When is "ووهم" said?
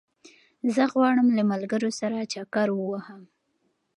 2.73-3.21